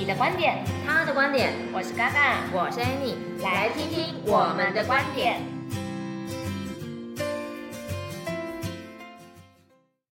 [0.00, 5.42] 你的观点，他的观点，我是嘎嘎，我是 Annie，来听听我们的观点。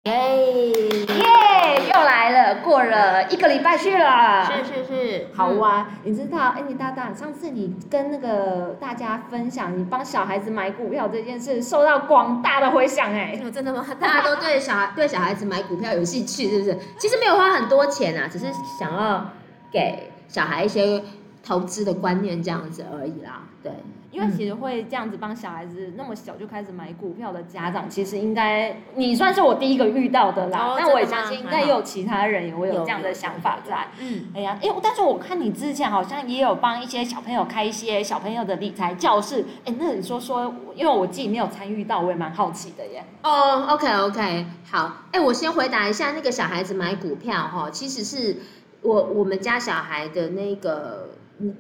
[0.06, 5.86] 耶耶，又来了，过了一个礼拜去了，是是是，好哇。
[6.04, 13.40] 你知道，Annie 大大，上次你跟那个大家分享，你帮小孩子买股票这件事，受到广大的回响哎。
[13.54, 13.86] 真的吗？
[14.02, 16.76] 大家都对小孩对小孩子买股票有兴趣，是不是？
[16.98, 18.48] 其实没有花很多钱啊，只是
[18.80, 19.24] 想要
[19.72, 21.02] 给小孩一些
[21.44, 23.44] 投资的观念这样子而已啦。
[23.64, 23.72] 对，
[24.12, 30.76] 因为其实会这样子帮小孩子那么小就开始买股票的家长，其实应该你算是我第一个遇到的啦。
[30.78, 33.88] 但我也相信应该也有其他人也会有这样的想法在。
[34.00, 39.44] 嗯，哎呀，哎，但是我看你之前好像也有帮一些小朋友开一些小朋友的理财教室。
[39.66, 43.04] 哎，那你说说，因为我自己没有参与到，我也蛮好奇的耶。
[43.24, 45.06] 哦，OK OK，好。
[45.12, 48.38] 哎，我先回答一下那个小孩子买股票哈，其实是
[48.86, 51.10] 我我们家小孩的那个。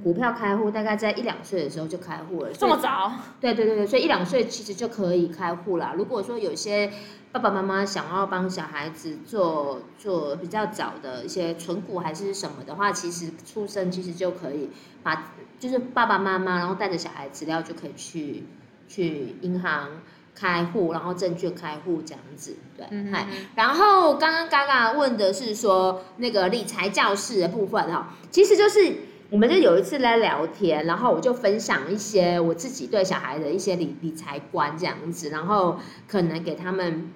[0.01, 3.11] 股票开户大概在一两岁的时候就开户了，这么早？
[3.41, 5.93] 对对对对，所以一两岁其实就可以开户了。
[5.97, 6.89] 如果说有些
[7.33, 14.69] 爸爸妈妈想要帮小孩子做做比较早的一些存股还是什么的话，其实出生其实就可以
[15.03, 18.45] 把，就是爸爸妈妈然后带着小孩资料就可以去
[18.87, 19.89] 去银行
[20.35, 28.95] 开户，然后证券开户这样子，对，嗯、哼然后刚刚嘎嘎问的是说那个理财教室的部分哈，其实就是。
[29.31, 37.11] 我们就有一次来聊天，然后我就分享一些我自己对小孩的一些理理财观这样子，然后可能给他们，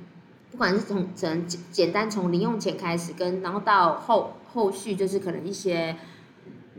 [0.49, 5.95] 不管是从从简简单从零用钱开始跟，然后到后后续就是可能一些。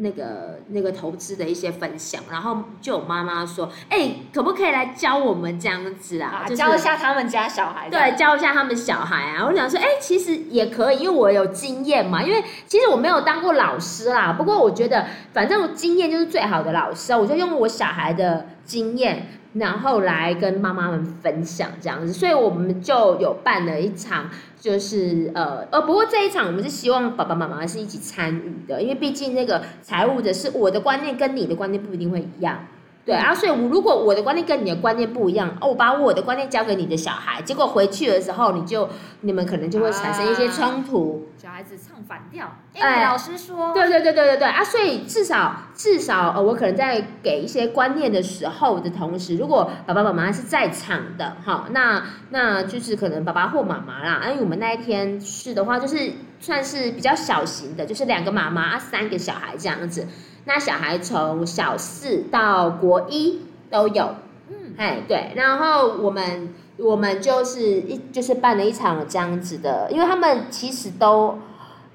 [0.03, 6.43] 那个那个投资的一些分享，然后就有妈妈说：“哎、欸，可不可以来教我们这样子啊？
[6.43, 9.45] 啊就是、教一下他们家小孩。”对，教一下他们小孩啊！
[9.47, 12.23] 我想说，哎、欸，其实也可以，因为我有经验嘛。
[12.23, 17.19] 因为其实我没有当过老师啦，不过我觉得反正我经验就是最好的老师啊。
[17.19, 24.31] 我就用我小孩的经验，然后来跟妈妈们分享这样子，所以我们就有办了一场。
[24.61, 32.67] 就是呃呃，不过这一场我们是希望爸爸妈妈是一起参与的，因为毕竟那个财务的是我的观念跟你的观念不一定会一样。
[33.05, 38.89] 对啊，所以我如果我的观念跟你的观念不一样，哦，我把我的观念交给你的小孩，结果回去的时候，你就
[39.23, 42.53] 你们可能就会产生一些冲突，啊、小孩子唱反调。
[42.75, 60.07] 哎，老师说，对对对对对对啊，所以至少至少呃，我可能在给一些观念的时候的同时，如果爸爸妈妈是在场的，好，那那就是可能爸爸或妈妈啦，因为我们那一天是的话，就是算是比较小型的，就是两个妈妈啊，三个小孩这样子。
[60.45, 63.41] 那小孩从小四到国一
[63.71, 64.15] 都有，
[64.49, 71.39] 嗯，哎，对，然后我们我们就是一就是办了一场这样子的，因为他们其实都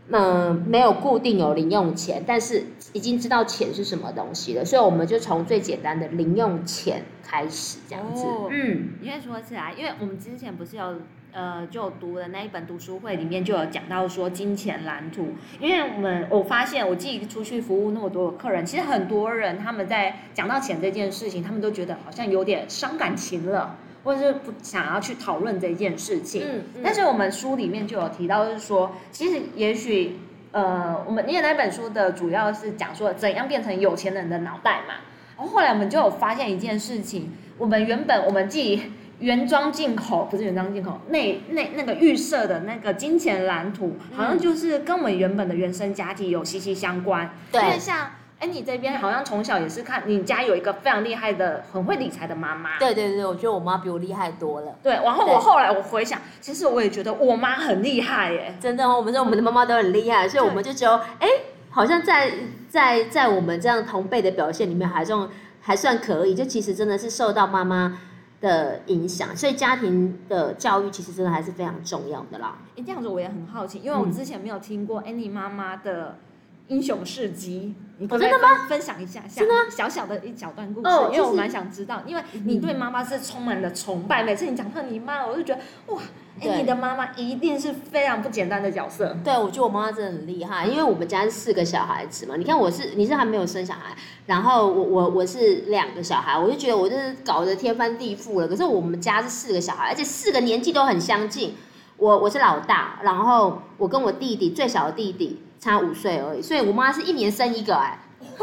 [0.09, 10.95] 嗯、呃、没有固定有零用钱，但是已经知道钱是什么东西了，所以我们就从最简单的零用钱开始这样子，哦、嗯，因为说起来，因为我们之前不是有。
[11.35, 23.75] 呃，就读的那一本读书会里面就有讲到说金钱蓝图，因为我们我发现我自己出去服务那么多的客人，其实很多人他们在讲到钱这件事情，他们都觉得好像有点伤感情了，
[24.05, 26.41] 或者是不想要去讨论这件事情。
[26.41, 30.17] 嗯，嗯，但是我们书里面就有提到，就是说，其实也许
[30.53, 34.93] 呃，我们念那本书的主要是讲说怎样变成有钱人的脑袋嘛。
[35.35, 38.83] 然后后来我们就有发现一件事情，我们原本我们自己。
[39.25, 47.27] 原装进口不是原装进口，那那那个预设的那个金钱蓝图，好像就是跟我们原本的原生家庭有息息相关。
[47.51, 52.77] 对，因为像哎，你这边好像从小也是看你家有一个非常厉害的、很会理财的妈妈。
[52.77, 54.75] 对对对，我觉得我妈比我厉害多了。
[54.83, 58.55] 对，然后我后来我回想，其实我也觉得我妈很厉害耶。
[58.61, 61.27] 真的哦，我们说我们的妈妈都很厉害，所以我们就只有哎，
[61.71, 62.31] 好像在
[62.69, 65.27] 在在我们这样同辈的表现里面，还算
[65.61, 66.35] 还算可以。
[66.35, 67.97] 就其实真的是受到妈妈。
[68.41, 72.57] 的影响，所以家庭的教育其实真的还是非常重要的啦。
[72.77, 76.17] 哎，这样子我也很好奇，因为我之前没有听过 Annie 妈妈的
[76.67, 78.31] 英雄事迹，你可以分
[78.67, 85.61] 分享一下，真的小小的一小段故事，因为我蛮想知道，因为你对妈妈是充满了崇拜，每次你讲到你妈，我就觉得
[85.93, 86.01] 哇。
[86.41, 89.15] 哎，你的妈妈一定是非常不简单的角色。
[89.23, 92.35] 对，我觉得我妈妈真的很厉害，因为我们家是四个小孩子嘛。
[92.35, 93.95] 你看我是，你是还没有生小孩，
[94.25, 98.47] 然后我我我是两个小孩，我就觉得我就是搞得天翻地覆了。
[98.49, 101.55] 可是我们家是四个小孩，而且四个年纪都很相近。
[101.95, 107.97] 我我是老大，然后我跟我弟弟最小的弟弟差五岁而已，所以我妈是一年生一个哎，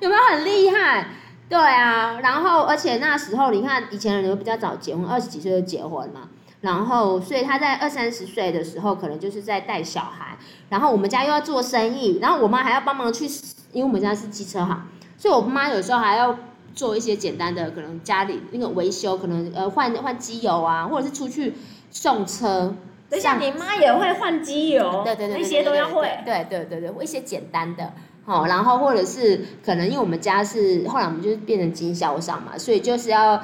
[0.00, 1.06] 有没有很厉害？
[1.48, 6.22] 对啊，然后而且那时候你看以前人都比较早结婚，二十几岁就结婚嘛。
[6.62, 10.36] 然后所以她在二三十岁的时候，可能就是在带小孩，
[10.68, 13.26] 然后我们家又要做生意，然后我妈还要帮忙去，
[13.70, 16.36] 因为我们家是机车行，所以我妈有时候还要
[16.74, 21.54] 做一些简单的，可能家里那个维修，可能呃换换机油啊，或者是出去
[21.92, 22.74] 送车。
[23.14, 26.08] 等一下，你妈也会换机油，对对对，那些都要会。
[26.24, 27.92] 对对对对，一些简单的，
[28.24, 33.40] 好，然后或者是可能因为我们家是后来我们就是变成经销商嘛，所以就是要，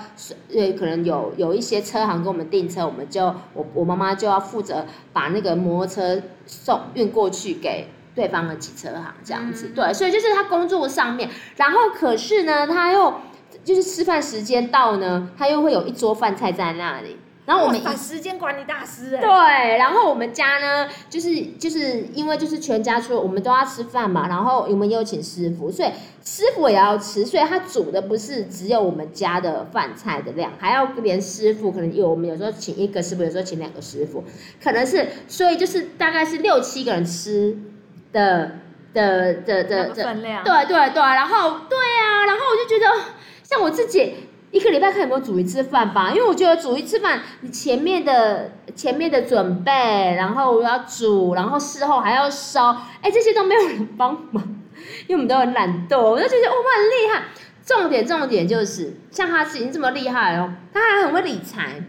[0.52, 13.14] 呃，可能有有一些车行跟我们订车，我们就我我妈妈就要负责把那个摩托车送运过去给对方的汽车行这样子，对，所以就是他工作上面，然后可是呢，他又
[13.62, 17.16] 就是吃饭时间到呢，他又会有一桌饭菜在那里。
[17.50, 25.88] 然后我们把时间管理大师哎，对，然后我们家呢，就是就是因为就是全家出，我们都要吃饭嘛，然后我们也有请师傅，所以
[26.24, 34.22] 师傅也要吃，所以他煮的不是只有我们家的饭菜的量，还要连师傅，可能有我们有时候请一个师傅，有时候请两个师傅，
[34.62, 37.58] 可能是所以就是大概是六七个人吃
[38.12, 38.52] 的
[38.94, 42.86] 的的的的分量，对对对，然后对啊，然后我就觉得
[43.42, 44.14] 像我自己。
[44.50, 49.72] 一个礼拜看有没有煮一次饭吧，因为我觉得煮一次饭，你前面的前面的准备，
[50.16, 54.42] 然后要煮，然后事后还要烧，哎，这些都没有人帮忙，
[55.06, 57.22] 因为我们都很懒惰，我就觉得哦，我很厉害。
[57.64, 61.84] 重点重点就是，像他已经这么厉害哦，他还很会理财，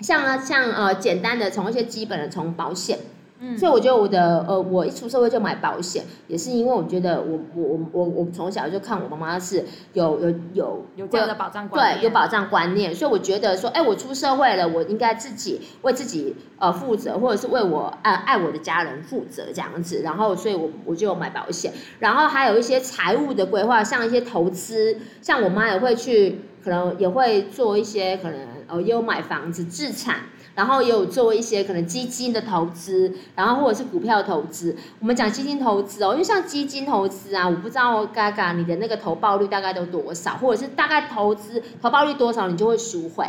[0.00, 2.98] 像啊像呃简单的从一些基本的从保险。
[3.42, 9.64] 嗯，所以我觉得我的呃，我一出社会就买保险，也是因为我觉得我我我我我从小就看我妈妈是
[9.94, 28.38] 有有有有这样的保障观念，对，有保障观念，所以我觉得说，哎，我出社会了，我应该自己为自己呃负责，或者是为我爱爱我的家人负责这样子，然后所以我我就有买保险，然后还有一些财务的规划，像一些投资，像我妈也会去，可能也会做一些，可能
[28.68, 30.16] 呃也有买房子置产。
[30.54, 34.76] 然后也有做一些可能基金的投资，然后或者是股票投资。
[34.98, 43.26] 我们讲基金投资哦，因为像基金投资啊，我不知道嘎嘎你的那个投报率大概都多少，或者是大概投资投报率多少你就会赎回。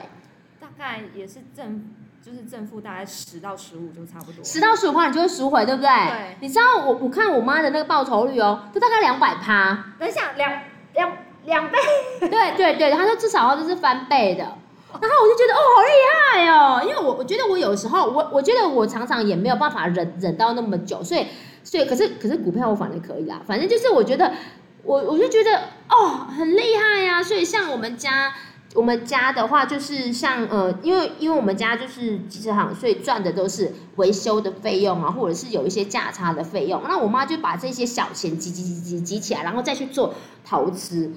[0.59, 1.89] 大概也是正，
[2.25, 4.43] 就是正负大概十到十五就差不多。
[4.43, 5.89] 十到十五块你就会赎回，对不对？
[5.89, 6.37] 对。
[6.41, 9.93] 你知道我我看我妈的那个报酬率哦，都大概两百趴。
[9.99, 10.51] 等一下，两
[10.95, 11.11] 两
[11.45, 11.77] 两倍。
[12.19, 14.57] 对对对，他说至少就是翻倍的。
[14.99, 21.25] 然后我就觉得哦，好厉害哦，因为我我觉得我有时候我我觉得我常常也没有办法忍忍到那么久，所以
[21.63, 24.33] 所以可是可是股票我反正可以啦，反正就是我觉得
[24.83, 25.55] 我我就觉得
[25.89, 28.33] 哦很厉害呀，所以像我们家
[28.73, 40.13] 我们家的话就是像呃因为因为我们家就是机车行，所以赚的都是维修的费用啊，或者是有一些价差的费用，那我妈就把这些小钱积积积积积起来，然后再去做
[40.45, 41.11] 投资。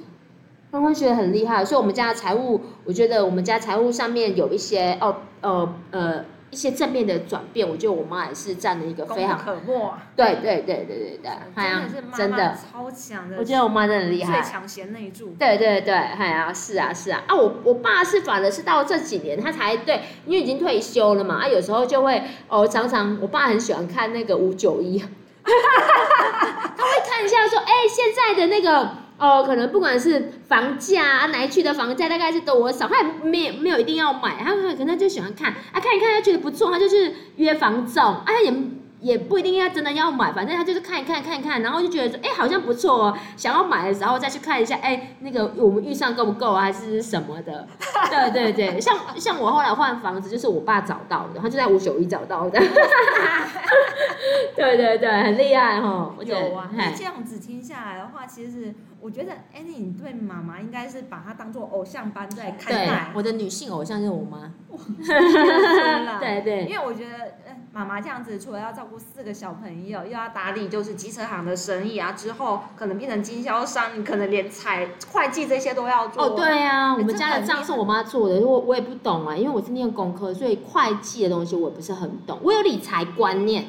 [0.75, 9.93] 他会觉得很厉害，所以我们家的财务，我觉得我们家财务上面有一些哦呃呃一些正面的转变，我觉得我妈也是占了一个非常可没。
[10.17, 11.85] 对对对对对对，哎呀，
[12.17, 15.29] 真的超强的，我觉得我妈真的很厉害，最强贤内助。
[15.39, 29.04] 对对对，哎呀，是啊是啊啊，我我爸是反而是到这几年他才对，因为已经退休了嘛，啊有时候就会哦常常我爸很喜欢看那个五九一， 他会看一下说，哎现在的那个。
[29.17, 38.53] 哦，可能不管是房价啊，哪一区的房价大概是多少，他也没有没有一定要买，他可能就喜欢看啊，看一看他觉得不错，他就是约房总，啊也
[39.01, 47.69] 也不一定要真的要买，反正他就是看一看看一看，然后就觉得说，哎，好像不错哦，想要买的时候再去看一下，哎，那个我们预算够不够啊，还是什么的，
[48.11, 52.59] 对对对，像像我后来换房子，就是我爸找到的，他就在五九一找到的，
[54.57, 58.75] 对对对，很厉害哈，有啊，那这样子听下来的话，其实是。
[59.05, 62.87] 我觉得 Annie，你对妈妈应该是把她当做偶像般在看待。
[62.87, 64.51] 对，我的女性偶像就是我妈。
[66.19, 66.65] 对 对。
[66.65, 67.35] 因为我觉得，
[67.71, 76.25] 妈妈这样子，除了要照顾四个小朋友，又要打理就是机车行的生意啊，之后可能变成经销商，你可能连财会计这些都要做。
[76.25, 82.39] 哦，对啊，我们家的账是我妈做的，我我也不懂啊，因为我是念工科，所以会计的东西我也不是很懂。
[82.43, 83.67] 我有理财观念。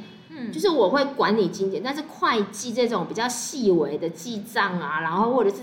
[0.52, 5.58] 就是我会管理金钱，但是会计这种比较细微的记账啊，然后或者是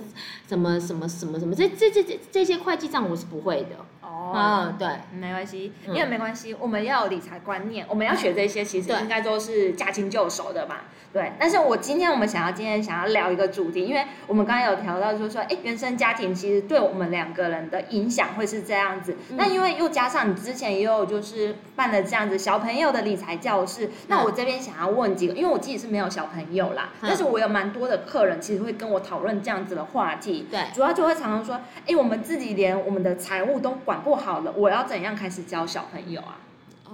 [0.49, 3.85] 什么什么什么什么，这这这这这些会计账我是不会的。
[4.12, 4.88] 哦，嗯、对，
[5.19, 10.76] 没关系，因为没关系，我们要有理财观念，我们要学这些，其实应该都是驾轻就熟的嘛。
[11.12, 19.14] 对，但是我今天我们想要今天想要聊一个主题，因为我们刚刚有聊到就是说，哎，原生家庭其实对我们两个人的影响会是这样子。
[19.37, 30.47] 那、嗯、因为又加上你之前也有就是办了这样子小朋友的理财教室，嗯、那我这边想要问几个，因为我自己是没有小朋友啦，嗯、但是我有蛮多的客人其实会跟我讨论这样子的话题。
[30.50, 36.38] 对，主要就会常常说，哎，我们自己连我们的财务都管不好了，我要怎样开始教小朋友啊？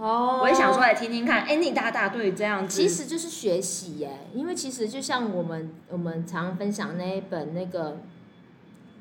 [0.00, 7.96] 哦，我也想说来听听看，哎，你大大对于这样子，其实就是学习耶，因为其实就像我们我们常分享那一本那个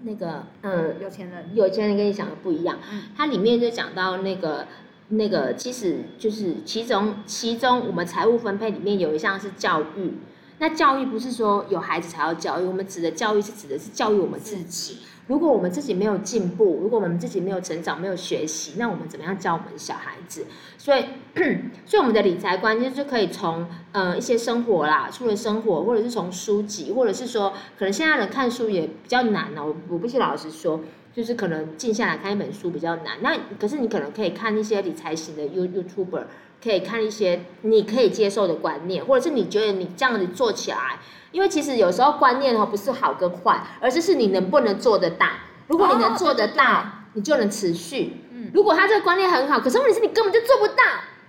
[0.02, 1.52] 那个嗯，有钱人。
[1.54, 4.66] 有钱人跟你想的不一样，嗯，它里面就讲到那个
[5.10, 10.14] 那个其实就是其中其中我们财务分配里面有一项是教育，
[10.58, 14.98] 那教育不是说有孩子才要教育，我们指的教育是指的是教育我们自己。
[15.28, 20.46] 如果我们自己没有进步，如果我们自己没有成长、没有学习，那我们怎么样教我们小孩子？
[20.78, 21.04] 所以，
[21.86, 29.66] 所以我们的理财观念就可以从呃一些生活啦，除了生活，或者是从书籍，或者是说，可能现在人看书也比较难哦。
[29.66, 30.80] 我我必须老实说，
[31.14, 33.18] 就是可能静下来看一本书比较难。
[33.22, 36.24] 那可是你可能可以看一些理财型的 You YouTuber，
[36.64, 41.00] 可以看一些你可以接受的观念，或者是你觉得你这样子做起来。
[41.32, 45.28] 因为其实有时候观念哦不是好跟坏，而是是你能不能做得到。
[45.68, 48.22] 如果你能做得到，哦、你就能持续。
[48.32, 50.84] 嗯，如果他这个观念很好，可是问题是你根本就做不到，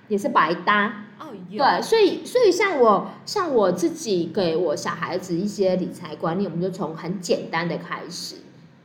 [0.06, 1.06] 也是白搭。
[1.18, 8.36] 哦，对，所以所以像我像我自己给我小孩子一些理财观念，我们就从很简单的开始，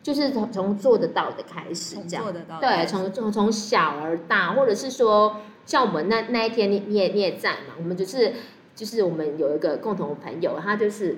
[0.02, 2.24] 就是从从做得到的开始，这样。
[2.24, 2.60] 做得到。
[2.60, 8.34] 对，从从从小而大，或者是说像我们那那一天你你也你也在嘛，我们就是。
[8.76, 11.18] 就是我们有一个共同的朋友，他就是，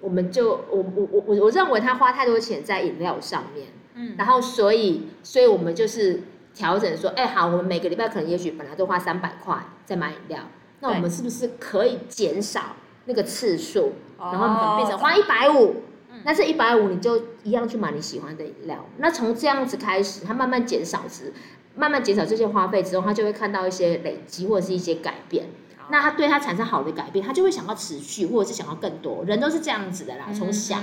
[0.00, 6.20] 我们就我我我我我认为他花太多钱在饮料上面，嗯，然后所以所以我们就是
[6.54, 10.40] 调整说，哎，好，我们每个礼拜可能也许本来都花三百块在买饮料，
[10.80, 12.76] 那我们是不是可以减少
[13.06, 15.76] 那个次数，然后可能变成花一百五，
[16.24, 21.32] 那这一百五你就一样去买你喜欢的饮料，那从这样子开始，他慢慢减少之，
[21.74, 25.46] 慢慢减少这些花费之后，他就会看到一些累积或者是一些改变。
[25.90, 29.24] 那他对他产生好的改变，他就会想要持续，或者是想要更多。
[29.24, 30.76] 人都是这样子的啦，从小。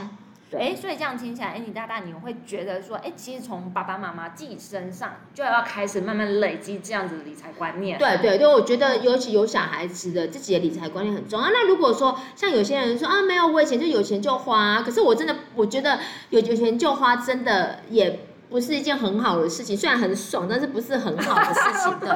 [0.53, 7.99] 哎、嗯，所以这样听起来，哎，你大大你会觉得说，哎，其实从爸爸妈妈自己身上就要开始慢慢累积这样子的理财观念。
[7.99, 11.49] 对对对，我觉得尤其有小孩子的自己的理财观念很重要。
[11.49, 15.99] 那如果说像有些人说啊，没有，我以前就有钱就花，可是我真的我觉得
[16.29, 22.09] 有有钱就花真的也不是一件很好的事情，虽然很爽，但是不是很好的事情， 对。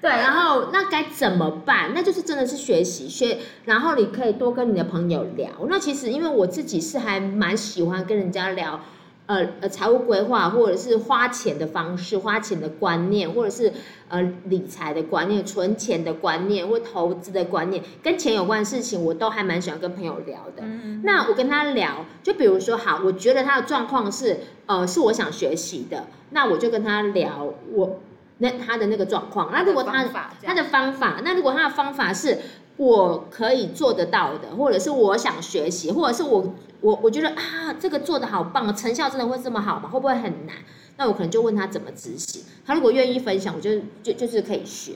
[0.00, 1.90] 对，然后那该怎么办？
[1.92, 5.50] 那就是真的是学习学，然后你可以多跟你的朋友聊。
[5.68, 8.80] 那其实因为我自己是还蛮喜欢跟人家聊，
[9.28, 13.70] 呃呃，财务规划或者是花钱的方式、花钱的观念，或者是
[14.08, 20.62] 呃理财的观念、存钱的观念或投资的观念，跟钱有关的事情，我都还蛮喜欢跟朋友聊的。
[20.62, 28.00] 嗯、那我跟他聊，就比如说，好，我觉得他的状况是，呃，是我想学习的，那我就跟他聊我。
[28.40, 30.04] 那他的那个状况，那如果他
[30.42, 32.38] 他的方法，那如果他的方法是
[32.76, 39.88] 我可以做得到的，或者是我想学习，或者是我我我觉得啊，这个做的好棒，成效真的会这么好吗？
[39.88, 40.56] 会不会很难？
[40.96, 42.44] 那我可能就问他怎么执行。
[42.64, 44.92] 他如果愿意分享，我就就就是可以学。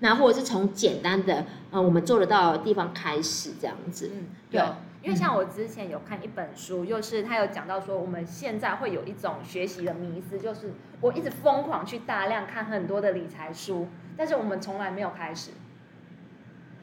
[0.00, 4.10] 那或者是从简单的呃我们做得到的地方开始这样子。
[4.12, 4.62] 嗯，对。
[5.02, 15.52] 因为像我之前有看一本书，就是他有讲到说，我们现在会有一种学习的迷思，就是我一直疯狂去大量看很多的理财书，但是我们从来没有开始。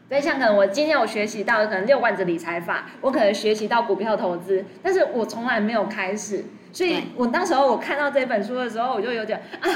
[0.10, 6.46] 所以像可能我今天我学习到可能六万子理财法，我可能学习到股票投资，但是我从来没有开始。
[6.72, 9.70] 所以我那时候我看到这本书的时候，我就有点啊，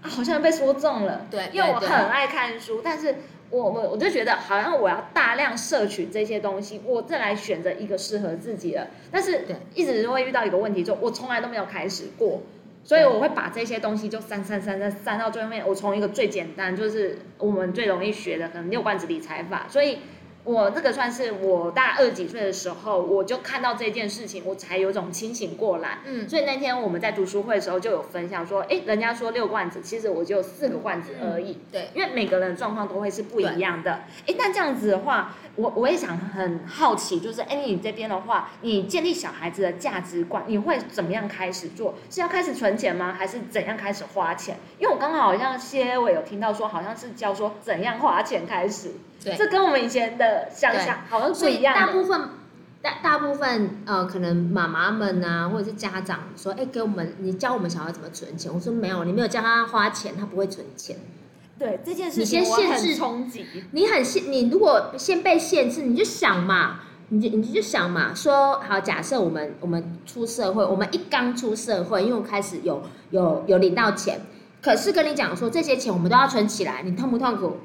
[0.00, 1.26] 好像被说中了。
[1.30, 3.14] 对，因为我很爱看书，但是。
[3.52, 8.88] 我我我就觉得好像我要大量摄取这些东西，我再来选择一个适合自己的。
[9.10, 12.40] 但是一直会遇到一个问题，就我从来都没有开始过，
[12.84, 15.66] 所以我会把这些东西就删删删删删到最后面。
[15.66, 19.98] 我从一个最简单，就是我们最容易学的，可能六罐子理财法，所以。
[20.44, 26.00] 我这个算是我大二几岁的时候，我就看到这件事情，我才有种清醒过来。
[26.04, 31.58] 嗯，所以那天我们在读书会的时候就有分享说，哎，人家说六罐子，其实我就四个罐子而已。
[31.70, 34.00] 对，因为每个人的状况都会是不一样的。
[34.26, 41.94] 哎，那这样子的话，我我也想很好奇，就是哎，你这边的话，你建立小孩子的价值观，你会怎么样开始做？
[42.08, 43.12] 是要开始存钱吗？
[43.12, 44.56] 还是怎样开始花钱？
[44.78, 48.92] 因为我刚好好像些我有听到说，好像是教说怎样花钱开始。
[49.22, 51.74] 对，这跟我们以前的想象好像不一样。
[51.74, 52.20] 大部分
[52.80, 58.50] 大大部分呃，可能妈妈们啊，或者是家长说，哎，给我们你教我们小孩怎么存钱。
[58.52, 60.96] 我说没有，你没有教他花钱，他不会存钱。
[61.58, 63.46] 对这件事情，你先限制冲击。
[63.72, 74.20] 你很限，你如果先被限制，你就想嘛，你就你就想嘛，说好，假设我们我们出社会，我们一刚出社会，因为我开始有有有领到钱，
[74.60, 77.58] 可是跟你讲说这些钱我们都要存起来，你痛不痛苦？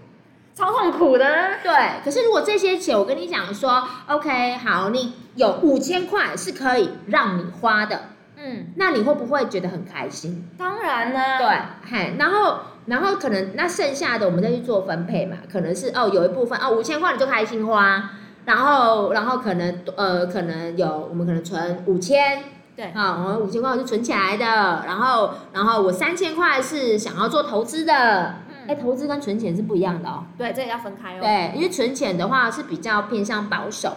[0.53, 1.25] 超痛苦的，
[1.61, 1.71] 对。
[2.03, 10.47] 可是如果这些钱，我跟你讲说，OK，好，你有五千块是可以让你花的，嗯，那你会不会觉得很开心？
[10.57, 18.11] 当然呢，对，嘿，然后然后可能那剩下的我们再去做分配嘛，可能是哦有一部分哦五千块你就开心花，
[18.45, 22.43] 然后然后可能呃可能有我们可能存五千，
[22.75, 24.45] 对，好，我五千块我是存起来的，
[24.85, 28.35] 然后然后我三千块是想要做投资的。
[28.69, 30.25] 哎，投资跟存钱是不一样的哦。
[30.37, 31.19] 对，这个要分开哦。
[31.21, 33.95] 对，因为存钱的话是比较偏向保守，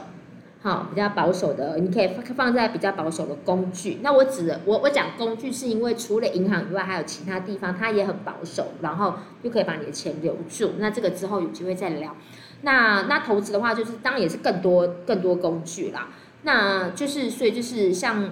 [0.62, 3.98] 好，比较保守的，你可以放在比较保守的工具。
[4.02, 10.72] 那我指，我我讲工具是因为除了银行以外，还有其他地方它也很保守，然后又可以把你的钱留住。
[10.78, 12.14] 那这个之后有机会再聊。
[12.62, 16.08] 那那投资的话，就是当然也是更多更多工具啦。
[16.42, 18.30] 那就是所以就是像。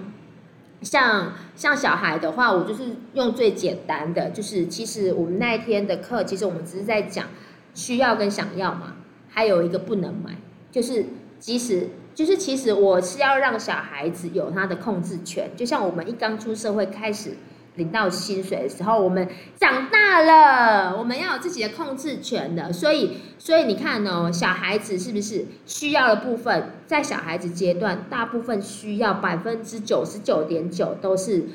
[0.81, 2.83] 像像小孩的话，我就是
[3.13, 7.25] 用最简单的，就是其实我们那一天的课，其实我们只是在讲
[7.73, 8.95] 需要跟想要嘛，
[9.27, 10.37] 还有一个不能买，
[10.71, 11.07] 就是
[11.37, 17.31] 即使就是其实我是要让小孩子有他的控制权，就像我们一刚出社会开始。
[17.75, 19.25] 领到薪水的时候，我们
[19.57, 22.73] 长大了，我们要有自己的控制权的。
[22.73, 31.45] 所以，所以你看哦，小孩子是不是需要的部分，在小孩子阶段，大部分需要百分之九十九点九都是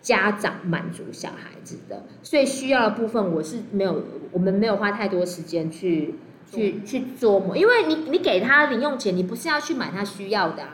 [0.00, 2.04] 家长满足小孩子的。
[2.22, 6.14] 所以需要的部分，我是没有，我们没有花太多时间去
[6.52, 10.68] 去去琢磨，因为你你给他零用钱，你不是要去买他需要的啊。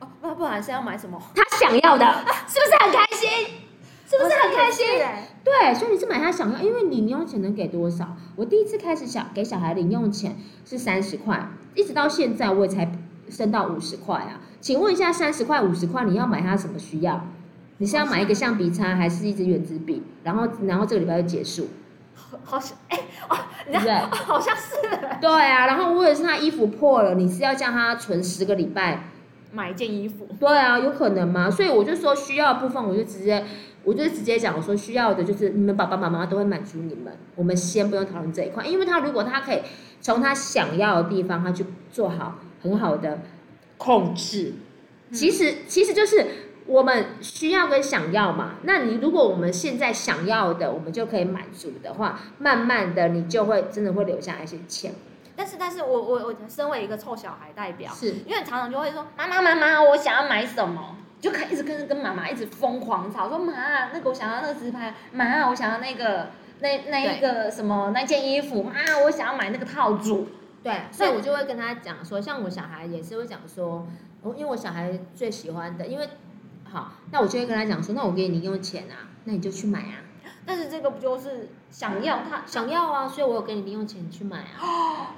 [0.00, 1.20] 哦，那不然是要买什么？
[1.34, 2.04] 他想要的，
[2.48, 3.30] 是不是很开心？
[4.08, 4.86] 是不是很开心？
[5.42, 8.16] 对，所以你是买他想要，因为你零用钱能给多少？
[8.34, 12.92] 我第一次开始想给小孩零用钱是三十块，一直到现在我也才
[13.28, 14.40] 升到五十块啊。
[14.60, 17.24] 请问一下，三十块、五十块，你要买他什么需要？
[17.78, 20.02] 你是要买一个橡皮擦，还是一支圆珠笔？
[20.24, 21.68] 然后，然后这个礼拜就结束？
[22.44, 23.92] 好像哎哦，对不对？
[23.94, 24.72] 好像是。
[25.20, 29.04] 对啊，然后或者是他衣服破了，你是要叫他存十个礼拜
[29.52, 30.28] 买一件衣服？
[30.40, 31.50] 对啊，有可能吗？
[31.50, 33.44] 所以我就说需要的部分，我就直接。
[33.84, 39.60] 我就直接讲，我说需要的就是你们爸爸妈妈都会满足你们，我们先不用讨论这一块，因为他如果他可以
[40.00, 43.20] 从他想要的地方，他去做好很好的
[43.76, 44.54] 控制，
[45.12, 46.26] 其实其实就是
[46.66, 48.54] 我们需要跟想要嘛。
[48.62, 54.92] 那你如果我们现在想要的，我们就可以满足的话，慢慢的你就会真的会留下一些钱。
[55.34, 60.96] 但是但是我我我身为一个臭小孩代表，是因为常常就会说妈妈妈妈，我想要买什么。
[61.18, 66.28] 就可以一直跟跟妈妈一直疯狂吵，说妈，那个我想要那个直拍，妈，我想要那个
[66.60, 70.28] 那那一个什么那件衣服，妈，我想要买那个套组。
[70.62, 73.86] 对，所以我就会跟他讲说，像我小孩也是会讲说，
[74.22, 76.06] 哦，因为我小孩最喜欢的，因为
[76.70, 80.02] 好，那我就会跟他讲说，那我给你零用钱啊，那你就去买啊。
[80.44, 85.14] 但是这个不就是想要他想要啊，所以我有给你零用钱，你去买啊。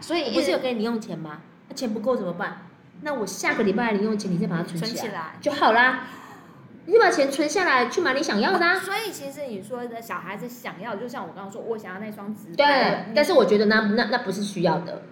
[0.00, 1.40] 所以不是有给你零用钱吗？
[1.68, 2.62] 那钱不够怎么办？
[3.02, 6.04] 那我下个礼拜的零用钱，你再把它存起来，就好啦。
[6.86, 8.76] 你就把钱存下来，去买你想要的啊。
[8.76, 15.02] 所以其实你说的小孩子想要，就像我刚刚说，我想要那双直对，但是我觉得那那那不是需要的。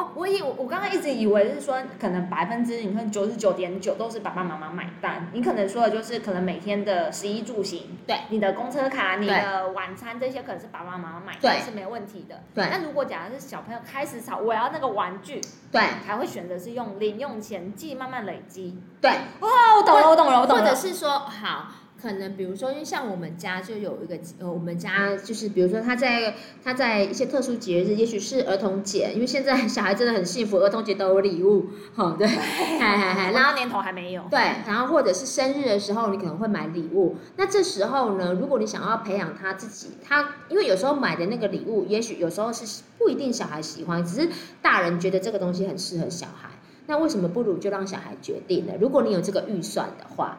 [0.00, 0.04] 哦。
[0.04, 5.28] 哦，我以我我刚刚一直以为是说，可能百分之你看九十九点九都是爸爸妈妈买单。
[5.32, 12.42] 你可能说的就是可能每天的食衣住行，对，你的公车卡、你的晚餐这些可能是爸爸妈妈买单是没问题的。
[12.54, 12.66] 对。
[12.70, 18.78] 那如果假如是小朋友开始吵，我要那个玩具，对，才会选择是用零用钱计慢慢累积。
[19.00, 19.10] 对。
[19.40, 20.64] 哦，我懂了，我懂了，我懂了。
[20.64, 21.68] 或者是说好。
[22.00, 26.34] 可能比如说，因为像我们家就有一个呃，我们家就是比如说他在
[26.64, 37.16] 他在一些特殊节日，也许是儿童节，因为现在 小孩真的很幸福，儿童节都有礼物，哈，对，嗨嗨嗨，然后年头还没有，对，然后或者是生日的时候，你可能会买礼物。
[37.36, 44.28] 那这时候呢，如果你想要培养他自己，他因为有时候买的那个礼物，也许有时候是不一定小孩喜欢，只是
[44.62, 46.48] 大人觉得这个东西很适合小孩，
[46.86, 48.72] 那为什么不如就让小孩决定呢？
[48.80, 50.38] 如果你有这个预算的话。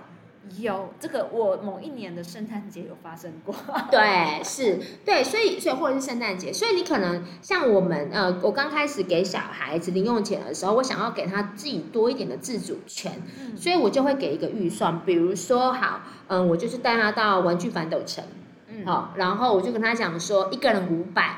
[0.60, 3.56] 有这个，我某一年的圣诞节有发生过。
[3.92, 18.24] 对，是，对，所以，所以或者是圣诞节，所以你可能像我们，呃，我刚开始给小孩子零用钱的时候，我想要给他自己多一点的自主权，嗯、所以我就会给一个预算，比如说，好，嗯，我就是带他到玩具反斗城，
[18.68, 21.38] 嗯，好，然后我就跟他讲说，一个人五百，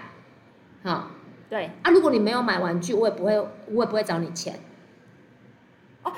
[0.84, 1.12] 好，
[1.49, 4.60] 对，啊，如果你没有买玩具，我也不会，我也不会找你钱。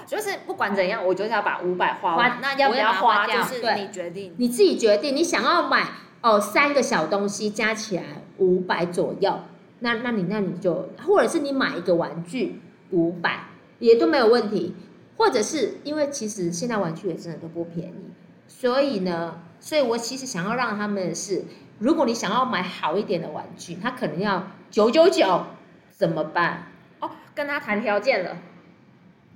[0.06, 2.39] 哦，就是不管怎样，我就是要把五百花完。
[2.41, 5.15] 那要不要花，就是你决定，你自己决定。
[5.15, 5.88] 你想要买
[6.22, 8.04] 哦，三个小东西加起来
[8.38, 9.39] 五百左右，
[9.80, 13.46] 那那你那你就，或者是你买一个玩具五百
[13.80, 14.76] 也都没有问题。
[15.18, 18.12] 或者是因为其实现在玩具也真的都不便宜，
[18.50, 21.46] 所以呢，所以我其实想要让他们是，
[21.80, 25.46] 如果你想要买好一点的玩具，他可能要九九九，
[25.89, 26.68] 怎么办？
[27.00, 28.36] 哦，跟他谈条件了。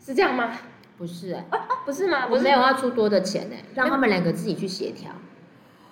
[0.03, 0.51] 是这样吗？
[0.97, 2.27] 不是、欸，啊啊，不是吗？
[2.29, 5.11] 我没有要出多的钱呢、欸，让他们两个自己去协调。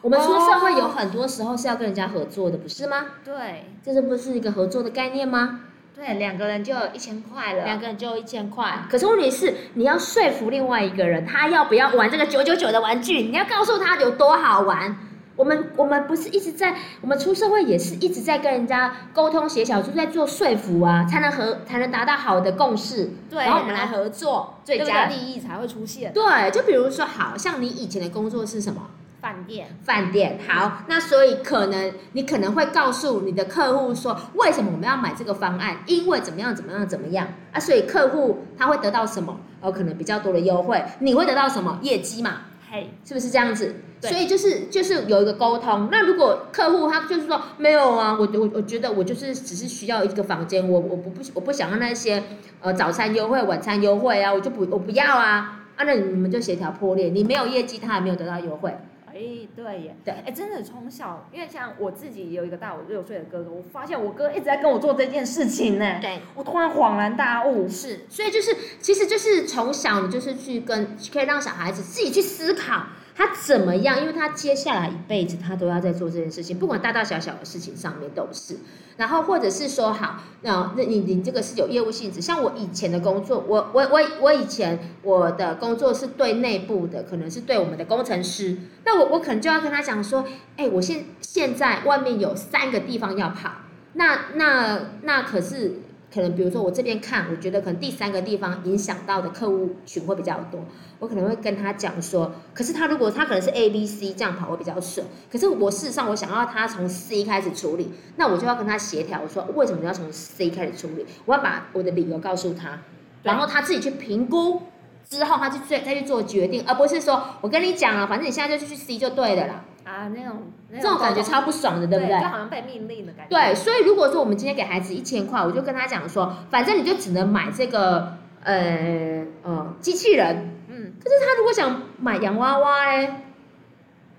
[0.02, 3.06] 我们出社会有很多时候是要跟人家合作的，不是吗？
[3.24, 5.62] 对，这是不是一个合作的概念吗？
[5.96, 7.64] 对，两个人就有一千块了。
[7.64, 13.24] 两个人就有一千块，可是问题是，你要说服另外一个人，他要不要玩这个九九九的玩具？
[13.24, 14.96] 你要告诉他有多好玩。
[15.38, 23.12] 我们我们不是一直在，我们出社会也是一直在跟人家沟通协调，就在做说服啊，才能和才能达到好的共识。
[23.30, 26.12] 对，然后我们来合作，最佳利益才会出现。
[26.12, 28.82] 对，就比如说，好像你以前的工作是什么？
[29.20, 35.78] 饭店，饭店好，那所以可能你可能会告诉你的客户说，为什么我们要买这个方案？
[35.88, 37.60] 因为怎么样怎么样怎么样啊？
[37.60, 39.40] 所以客户他会得到什么？
[39.60, 42.44] 哦，可能比较多的优惠，你会得到什么业绩嘛？
[42.70, 43.76] 嘿，是不是这样子？
[44.02, 45.88] 所以就是就是有一个沟通。
[45.90, 52.22] 那如果客户他就是说没有啊，我我我觉得我就是只是需要一个房间，我我不不我不想要那些
[52.62, 58.76] 呃早餐优惠、晚餐优惠啊，我就不我不要啊啊，那你们就协调破裂，你没有业绩，他还没有得到优惠。
[59.18, 65.98] 哎，对耶，对，哎，真的从小，因为像我自己有一个大我六岁的哥哥，我发现我哥一直在跟我做这件事情呢。
[66.00, 72.84] 对，我突然恍然大悟，是，所以就是，其实就是从小你就是去跟，可以让小孩子自己去思考。
[73.18, 74.00] 他怎么样？
[74.00, 78.58] 因为他接下来一辈子，他都要在做这件事情，不管大大小小的事情上面都是。
[78.96, 82.22] 然后或者是说，好，那那你你这个是有业务性质。
[82.22, 88.56] 像我以前的工作，我我我我以前我的工作是对内部的，可能是对我们的工程师。
[88.86, 90.24] 那我我可能就要跟他讲说，
[90.56, 93.50] 哎，我现现在外面有三个地方要跑，
[93.94, 95.82] 那那那可是。
[96.14, 100.62] 可能比如说我这边看，我觉得可能第三个地方影响到的客户群会比较多，
[101.00, 111.06] 我可能会跟他讲说，可是他如果他可能是 A、B、C 这样跑会比较顺，可是我事实上我想要他从 C 开始处理，那我就要跟他协调，我说为什么你要从 C 开始处理？
[111.26, 112.80] 我要把我的理由告诉他，
[113.24, 114.62] 然后他自己去评估
[115.10, 119.66] 之后，他去再再去做决定，而不是说我跟你讲了，反正你现在就去 C 就对的啦。
[119.88, 122.20] 啊，那种，那种这种感觉超不爽的，对不对？
[122.20, 123.30] 就好像被命令的感觉。
[123.30, 130.56] 对，所以如果说我们今天给孩子一千块，我就跟他讲说，反正你就只能买这个，呃，呃，机器人。
[130.68, 130.94] 嗯。
[131.02, 133.24] 可是他如果想买洋娃娃哎，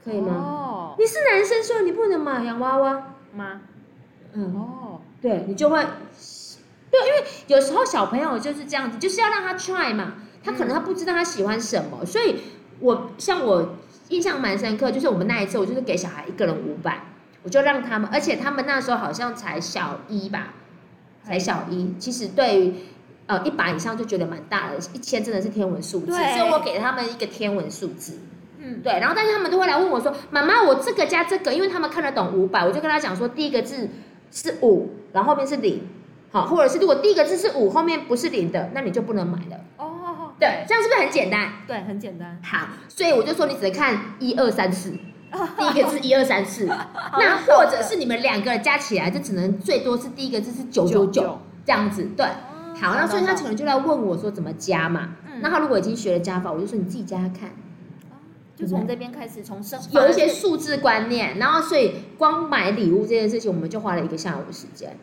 [0.03, 0.33] 可以吗？
[0.33, 0.95] 哦。
[0.99, 3.61] 你是男生，所以你不能买洋娃娃吗？
[4.33, 4.57] 嗯。
[4.57, 5.01] 哦。
[5.21, 5.85] 对，你就会，
[6.91, 12.41] 对，因为有时候小朋友就是这样子，就是要让他 try 嘛，他可能他不知道他喜欢什么，所以
[12.81, 13.75] 我像我。
[14.09, 17.03] 印象蛮深刻，就是我们那一次，我就是给小孩一个人五百，
[17.43, 20.55] 我就让他们，而且他们那时候好像才小一吧，
[21.23, 22.75] 才小一，其实对于
[23.27, 28.19] 呃一百以上就觉得蛮大的，一千真的是天文数字，对所以我给他们一个天文数字，
[28.59, 33.91] 嗯，对，然后但是他们都会来问我说，妈妈，我这个加这个，因为他们看得懂五百，我就跟他讲说，第一个字
[34.31, 35.83] 是五，然后后面是零，
[36.31, 39.61] 好，或者是如果第一个字是五，后面不是零的，那你就不能买了。
[39.77, 39.97] 哦。
[40.39, 41.53] 对，这样是不是很简单？
[41.67, 42.39] 对，很简单。
[42.43, 44.91] 好，所以我就说你只能看一二三四，
[45.59, 52.05] 第一个字一二三四，那或者是你们两个加起来就只能最多是第一个字是九九九这样子。
[52.17, 52.27] 对，
[52.81, 55.17] 好，那所以他可能就来问我说怎么加嘛。
[55.41, 57.51] 那他如果已经学了加法，我就说你自己加加看。
[58.57, 64.97] 就从这边开始，从生有一些数字观念，然后所以光买礼物这件事情，我们就花了一个下午的时间。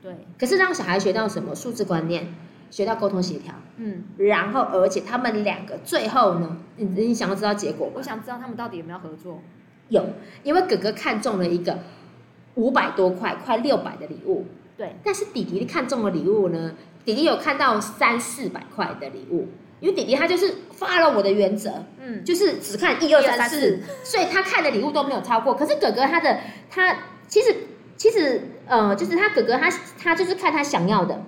[0.00, 2.32] 对，可是让小孩学到什么数字观念？
[2.70, 7.92] 学到沟通协调，嗯，然后而且他们两个最后呢，你你想要知道结果吗？
[7.96, 9.42] 我想知道他们到底有没有合作。
[9.88, 10.06] 有，
[10.44, 11.76] 因为哥哥看中了一个
[12.54, 14.94] 五百多块、快六百的礼物，对。
[15.02, 19.48] 但是弟弟看中的礼物呢，弟弟有看到三四百块的礼物，
[19.80, 25.54] 因为弟弟他就是发了我的原则，嗯，就是只看一二三四，所以他看的礼物都没有超过。
[25.54, 26.38] 可是哥哥他的
[26.70, 27.52] 他其实
[27.96, 31.20] 其实呃，就是他哥哥他他就是看他想要的。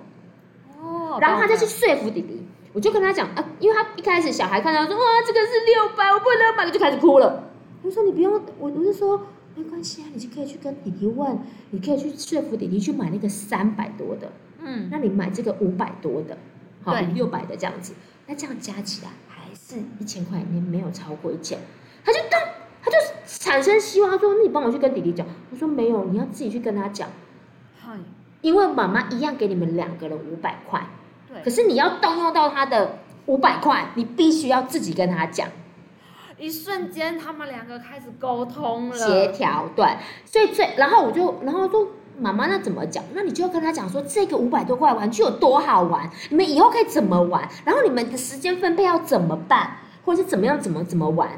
[1.19, 7.49] 然后他就去说服弟弟，我就跟他讲啊，因为他一开始小孩看到说哇，这个是六百，我不能买，就开始哭了。
[7.81, 9.21] 我说你不用，我我是说
[9.55, 11.37] 没关系啊，你就可以去跟弟弟问，
[11.71, 16.37] 你可以去说服弟弟去买那个三百多的，嗯，那你买这个五百多的，
[16.83, 17.93] 好，六百的这样子，
[18.25, 21.59] 那这样加起来还是一千块，你没有超过一千，
[22.05, 22.39] 他就当
[22.81, 27.09] 他就产生希望，他说那你帮我去跟弟弟讲，我说没有，你要自己去跟他讲，
[27.81, 27.97] 嗨，
[28.41, 30.87] 因为妈妈一样给你们两个人五百块。
[31.43, 35.47] 可是你要动用到他的五百块，你必须要自己跟他讲。
[36.37, 39.85] 一瞬间，他们两个开始沟通了，协调，对。
[40.25, 41.87] 所以最，然后我就，然后就，
[42.19, 43.01] 妈妈，那怎么讲？
[43.13, 47.47] 那你就要跟他讲说，这个五百多块玩具有多好玩，你们以后可以怎么玩？
[47.63, 51.29] 然后你们的时间分配要怎么办，或者是怎么样，怎么怎么玩？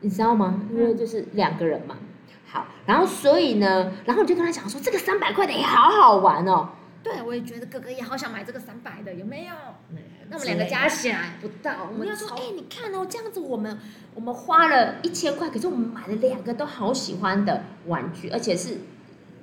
[0.00, 0.62] 你知道吗？
[0.72, 1.96] 因为就是两个人嘛。
[2.46, 6.68] 好，然后所以呢，然后你就跟他讲说，这个三百块的也好好玩哦。
[7.06, 9.54] 对，我也觉得哥哥也好想买这个三百的，有没有？
[9.90, 11.88] 嗯、那我们两个加起来不到。
[11.90, 13.78] 我们要说，哎、欸，你看哦，这样子我们
[14.14, 18.78] 我们花了一千块，可是我们买了两个都好喜欢的玩具，而且是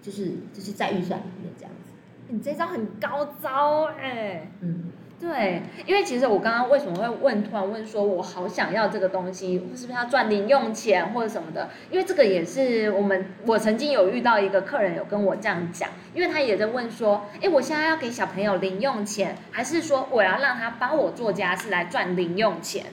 [0.01, 1.93] 就是就是在预算里面这样子。
[2.27, 4.51] 你这招很高招哎、欸。
[4.61, 4.91] 嗯。
[5.19, 11.69] 对，因为其实我刚刚为什么会问，突然问说，我好想要这个东西，是不是要赚零用钱或者什么的？
[11.89, 22.85] 因为这个也是我们，我曾经有遇到一个客人有跟我这样讲，因为他也在问说，哎，我现在要给小朋友零用钱，还是说我要让他帮我做家事来赚零用钱？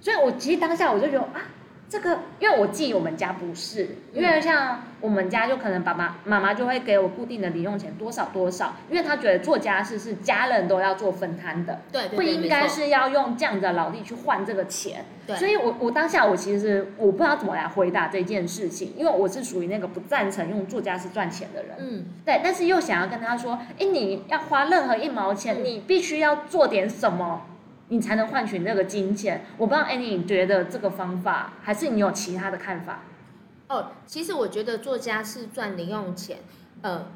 [0.00, 1.42] 所以我其实当下我就觉得啊。
[1.88, 15.04] 这个，因为我记我们家不是，因为像我们家就可能爸爸妈妈就会给我固定的零用钱多少多少，因为他觉得做家事是家人都要做分摊的，对，对，对，不应该是要用这样的劳力去换这个钱。
[15.28, 27.42] 对，所以我我当下我其实我不知道怎么来回答这件事情，因为我是属于那个不赞成用做家事赚钱的人，嗯，对，但是又想要跟他说，哎，你要花任何一毛钱，你必须要做点什么。
[27.88, 29.46] 你才能换取那个金钱。
[29.56, 33.02] 我不知道 Annie 你觉得这个方法，还是你有其他的看法？
[33.68, 36.38] 哦，其实我觉得做家事赚零用钱，
[36.82, 37.06] 呃，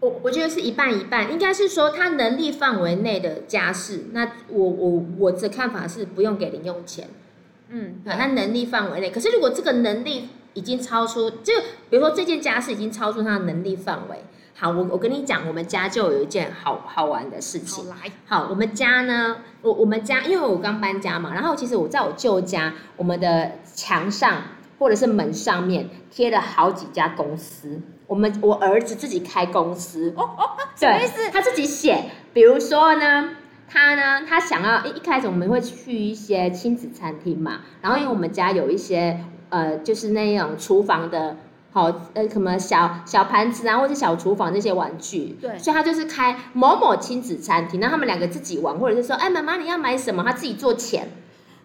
[0.00, 7.08] 我我觉得是一半一半，应该是说他能力范围内的家事，那我我我的看法是不用给零用钱。
[7.68, 11.54] 嗯，啊，他能力范围内，可是如果这个能力已经超出，就
[11.88, 14.24] 比如说这件家事已经超出他的能力范围。
[14.60, 17.82] 好，我我跟你讲，我们家就有一件好好玩的事情。
[17.82, 24.42] 好来，好，我们家呢，我我们家，因为我刚搬家嘛，然后其实我在我舅家，我们的墙上
[24.78, 27.80] 或者是门上面贴了好几家公司。
[28.06, 31.30] 我们我儿子自己开公司，哦哦，什么意思？
[31.30, 33.30] 他自己写，比如说呢，
[33.66, 41.34] 他呢，他想要一一开始我们会去一些亲子餐厅嘛，然后因为我们家有一些呃，就是那种厨房的。
[41.72, 51.08] 好，呃，什么小小盘子啊，或者小厨房这些玩具，对，所以他就是开某某亲子餐厅，那他们两个自己玩，或者是说，哎，妈妈你要买什么，他自己做钱，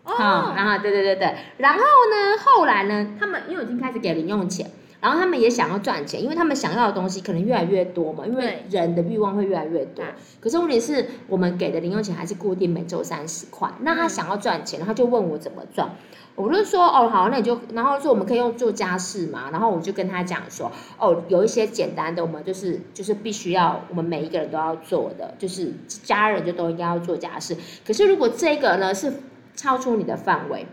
[0.04, 4.70] 哦，然后对对对对，然后呢，后来呢，他们因为已经开始给零用钱，
[5.02, 10.06] 然后他们也想要赚钱，因为他们想要的东西可能越来越多嘛，因为人的欲望会越来越多，
[10.40, 15.90] 可是问题是我们给的零用钱还是固定每周三十块，那他想要赚钱，他就问我怎么赚。
[16.36, 20.70] 我就说哦好，那你就然后说我们可以用做家事嘛，然后我就跟他讲说
[21.00, 27.56] 哦，有一些简单的，我们就是就是必须要我们每一个人都要做的，就是家人就都应该要做家事。
[27.88, 29.14] 可是如果这个呢是
[29.56, 30.68] 超出你的范围，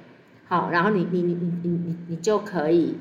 [0.48, 2.98] 好，然后你你你你你你你就可以，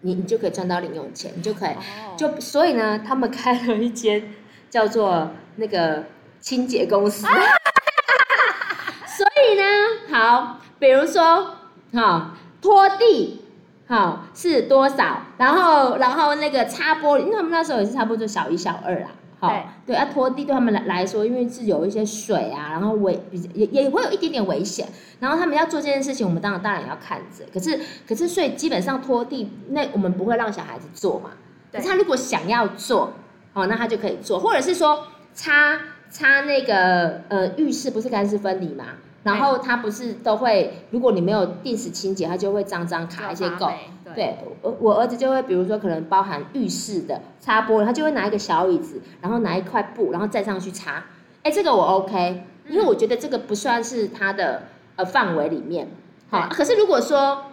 [0.00, 1.70] 你你就可以赚到零用钱，你就可以
[2.16, 4.32] 就所以呢，他们开了一间
[4.70, 6.06] 叫做那个
[6.40, 7.26] 清洁公司，
[9.06, 11.57] 所以呢，好，比如说。
[11.98, 12.30] 好，
[12.62, 13.42] 拖地，
[13.88, 15.22] 好是多少？
[15.36, 19.08] 然后，然后那个擦玻璃，因为他们那时候也是差不多小一、小二啦。
[19.40, 23.20] 好，对，对，要拖地对他们来来说，因为是有一些水啊，然后危
[23.52, 24.86] 也也会有一点点危险。
[25.18, 27.44] 然后他们要做这件事情，我们当然当然也要看着。
[27.52, 31.30] 可是，可是，所以基本上拖地，那我们不会让小孩子做嘛。
[31.72, 31.80] 对。
[31.80, 33.12] 可是他如果想要做，
[33.54, 35.80] 哦，那他就可以做，或者是说擦
[36.10, 38.84] 擦那个呃浴室，不是干湿分离嘛？
[39.24, 43.72] 然后他不是都会，如果你没有定时清洁，他就会脏脏卡一些垢。
[44.14, 51.04] 对，我我儿子就会，比如说可能包含浴室的擦玻璃，他就会拿一个小椅子，然后拿一块布，然后再上去擦。
[51.42, 54.62] 哎，这个我 OK，因为我觉得这个不算是他的
[54.96, 55.88] 呃范围里面。
[56.30, 57.44] 好，可是如果说，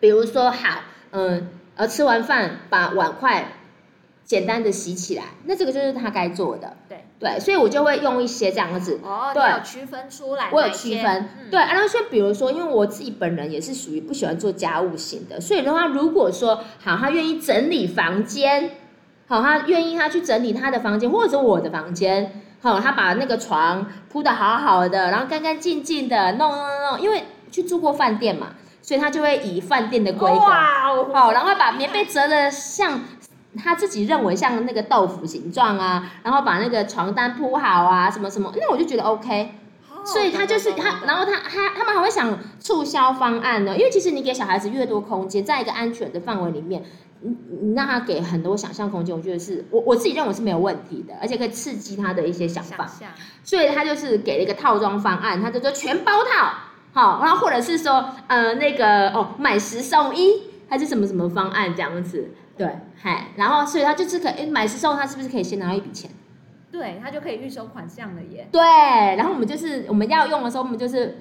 [0.00, 0.80] 比如说好，
[1.10, 3.48] 嗯，呃，吃完饭把碗筷。
[4.24, 6.76] 简单的洗起来，那这个就是他该做的。
[6.88, 8.98] 对对，所以我就会用一些这样子。
[9.02, 10.48] 哦，对，有区分出来。
[10.50, 11.28] 我有区分。
[11.40, 18.70] 嗯、对，然后像比如说，因为我自己本人也是属于不喜欢做家务型的，所以的话，如果说好，他愿意整理房间，
[19.26, 28.48] 好，他愿意他去整理他的房间，或者我的房间，好，他把那个床铺的好好的，然后干干净净的弄弄弄弄，因为去住过饭店嘛，
[28.82, 33.00] 所以他就会以饭店的规格，好，然后把棉被折的像。
[33.56, 39.54] 他自己认为像那个豆腐形状啊，然后把那个床单铺好啊，什么什么，那我就觉得 OK。
[40.06, 46.82] 所以他就是他，然后他他他们还会想促销方案呢，因为其实你给小孩子越多空间，在一个安全的范围里面，
[47.22, 52.86] 你你让他给很多想象空间，我觉得是我我自己认为是没有问题的，而且可以刺激他的一些想法。
[53.42, 56.52] 所以他就是给了一个套装方案，他就说全包套，
[56.92, 62.28] 好，然后或者是说呃那个哦买十送一，还是什么什么方案这样子。
[62.56, 62.68] 对，
[63.00, 66.10] 嗨，然后所以他就是可以买时候，他是不是可以先拿到一笔钱？
[66.70, 68.48] 对，他就可以预收款项了耶。
[68.50, 68.60] 对，
[69.16, 71.18] 然后我们就是我们要用的时候，我们就是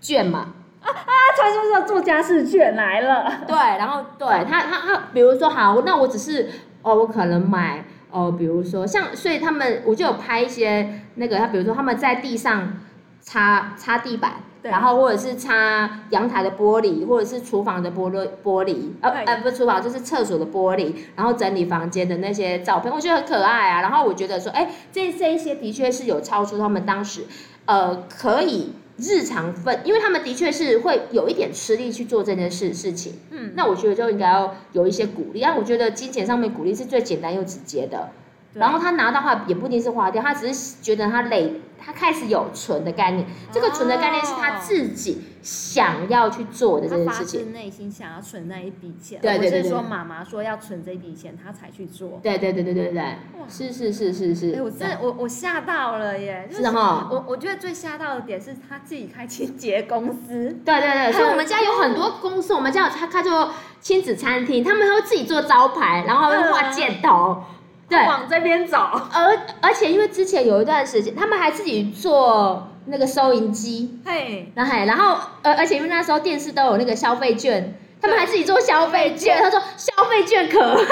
[0.00, 0.54] 券嘛。
[0.82, 1.12] 啊啊！
[1.36, 3.40] 传说中的做家事券来了。
[3.46, 6.48] 对，然后对他他他，比如说好，那我只是
[6.82, 7.84] 哦，我可能买。
[8.08, 12.74] 哦，比如说像，所以他们我就有拍一些那个，他比如说他们在地上
[13.20, 14.34] 擦擦地板。
[14.68, 23.80] 然后或者是擦阳台的玻璃，或者是厨房的玻璃玻璃，呃呃不是厨房就是厕所的玻璃，然后整理房间的那些照片，我觉得很可爱啊。
[23.80, 27.22] 然后我觉得说，哎，这这一些的确是有超出他们当时，
[27.64, 33.14] 呃，可以日常分，因为他们的确是会有一点吃力去做这件事事情。
[33.30, 35.40] 嗯，那我觉得就应该要有一些鼓励。
[35.42, 38.10] 但我觉得金钱上面鼓励是最简单又直接的。
[38.58, 41.60] 然后他拿到话也不一定是花掉，他只是觉得他累。
[41.78, 47.40] 他开始有存的概念，这个存的概念是他自己想要去做的这件事情。
[47.40, 52.18] 他发自内心想要存那一笔钱，对对对，不是说妈妈说要存这笔钱，他才去做。
[52.22, 53.16] 对对对对对对，
[53.48, 54.54] 是是是是是。
[54.56, 56.48] 哎，我真的我我吓到了耶！
[56.50, 60.56] 是哈，我我觉得最吓到的点是他自己开清洁公司。
[60.64, 67.44] 对对对，所以我们家有很多公司，我们家有他开做亲子餐厅，他们会自己做招牌，然后会画箭头。
[67.88, 68.78] 对，往这边走。
[69.12, 79.40] 而而且因为之前有一段时间，他们还自己做那个收银机，嘿，然后然后而而且因为那时候电视都有那个消费券，他们还自己做消费券。
[79.42, 80.84] 他说消费券可。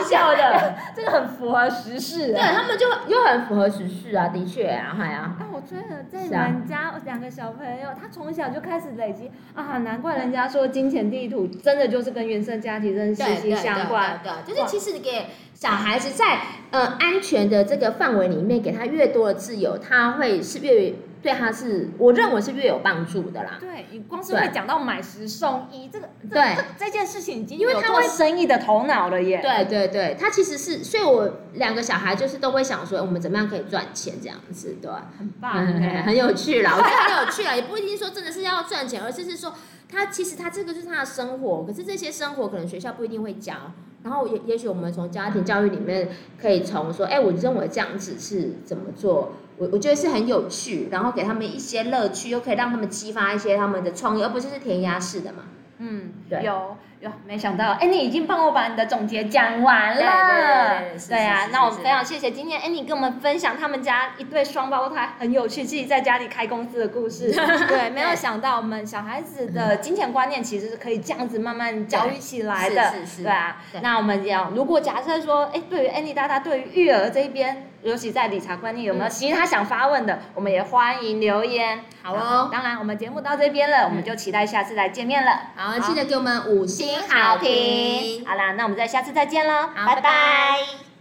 [0.00, 2.32] 笑的， 这个很符合时事。
[2.32, 5.34] 对，他们就又很符合时事啊，的确啊，哎呀。
[5.38, 14.20] 但我觉得在你们家两个小朋友，他从小就开始累积啊，难怪人家说金钱地图真的就是跟原生家庭真的息息相关。
[14.22, 16.38] 对，就是其实你给小孩子在
[16.70, 20.94] 呃安全的这个范围里面，给他越多的自由，他会是越。
[21.24, 23.56] 对他是，我认为是越有帮助的啦。
[23.58, 29.40] 对，你光是会讲到买十送一，这个对这件事情已经因为他会生意的头脑了耶。
[29.40, 35.66] 对对对，他其实是，所以我两个小孩就是都会想说，我们怎么样可以赚钱这样子，对，很棒，
[36.04, 39.54] 很有趣啦，我觉得很有趣啦，也不一定说真的是要赚钱，而是是说
[39.90, 43.54] 他其实他这个就是他的生活，可是这些生活可能学校不一定会教，
[44.02, 49.32] 然后也也许我们从家庭教育里面可以从说，哎，我认为这样子是怎么做。
[49.56, 55.44] 我我觉得是很有趣，然后给他们一些乐趣，又可以让他们激发一些他们的创意，而不是是填鸭式的嘛。
[55.78, 59.96] 嗯，对，有有，没想到，哎，你已经帮我把你的总结讲完了。
[59.96, 67.30] 对对对，对啊，那我们非常谢谢今天 Annie 跟我们分享他们家一对双胞胎很有趣，自己在家里开公司的故事。
[67.68, 72.90] 对， 没有想到我们小孩子的金钱观念其实是可以这样子慢慢教育起来的。
[72.92, 73.22] 是是是。
[73.24, 77.70] 对啊，那我们要如果假设说，哎，对于 Annie 大大对于育儿这一边。
[77.84, 81.84] 尤其在理财观念有没有其他想发问的，我们也欢迎留言。
[82.02, 85.30] 好哦，当然我们节目到这边了，我们就期待下次再见面了。
[85.54, 88.26] 好，记得给我们五星好评。
[88.26, 90.93] 好啦，那我们再下次再见喽，拜拜。